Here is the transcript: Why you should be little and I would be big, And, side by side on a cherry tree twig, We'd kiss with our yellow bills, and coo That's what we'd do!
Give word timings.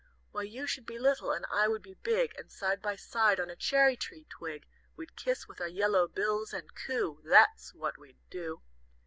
Why 0.31 0.41
you 0.41 0.65
should 0.65 0.87
be 0.87 0.97
little 0.97 1.31
and 1.31 1.45
I 1.51 1.67
would 1.67 1.83
be 1.83 1.93
big, 1.93 2.33
And, 2.35 2.49
side 2.51 2.81
by 2.81 2.95
side 2.95 3.39
on 3.39 3.51
a 3.51 3.55
cherry 3.55 3.95
tree 3.95 4.25
twig, 4.27 4.65
We'd 4.95 5.15
kiss 5.15 5.47
with 5.47 5.61
our 5.61 5.67
yellow 5.67 6.07
bills, 6.07 6.53
and 6.53 6.73
coo 6.73 7.21
That's 7.23 7.75
what 7.75 7.99
we'd 7.99 8.17
do! 8.31 8.63